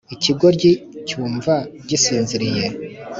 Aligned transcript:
Ikigoryi 0.15 0.71
cyumva 1.07 1.53
gisinziriye 1.87 2.65